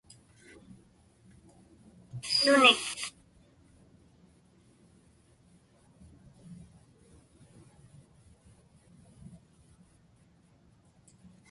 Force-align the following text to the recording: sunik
sunik 2.33 2.77